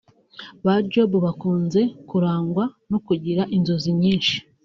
[0.65, 4.35] Ba Job bakunze kurangwa no kugira inzozi nyinshi